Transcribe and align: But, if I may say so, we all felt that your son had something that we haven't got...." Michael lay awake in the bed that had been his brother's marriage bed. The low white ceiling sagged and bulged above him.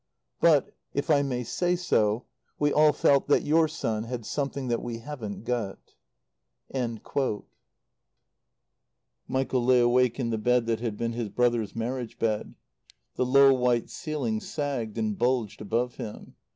But, 0.39 0.73
if 0.95 1.11
I 1.11 1.21
may 1.21 1.43
say 1.43 1.75
so, 1.75 2.25
we 2.57 2.73
all 2.73 2.91
felt 2.91 3.27
that 3.27 3.43
your 3.43 3.67
son 3.67 4.05
had 4.05 4.25
something 4.25 4.67
that 4.67 4.81
we 4.81 4.97
haven't 4.97 5.43
got...." 5.43 5.93
Michael 9.27 9.63
lay 9.63 9.79
awake 9.79 10.19
in 10.19 10.31
the 10.31 10.39
bed 10.39 10.65
that 10.65 10.79
had 10.79 10.97
been 10.97 11.13
his 11.13 11.29
brother's 11.29 11.75
marriage 11.75 12.17
bed. 12.17 12.55
The 13.13 13.27
low 13.27 13.53
white 13.53 13.91
ceiling 13.91 14.39
sagged 14.39 14.97
and 14.97 15.15
bulged 15.15 15.61
above 15.61 15.97
him. 15.97 16.33